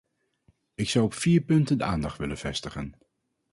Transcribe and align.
Ik 0.75 0.89
zou 0.89 1.05
op 1.05 1.13
vier 1.13 1.41
punten 1.41 1.77
de 1.77 1.83
aandacht 1.83 2.17
willen 2.17 2.37
vestigen. 2.37 2.95